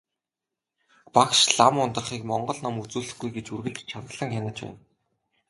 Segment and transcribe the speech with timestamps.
[1.15, 4.75] Багш лам Ундрахыг монгол ном үзүүлэхгүй гэж үргэлж чандлан хянаж байв.